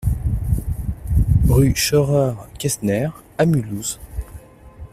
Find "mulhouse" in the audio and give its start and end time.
3.45-3.99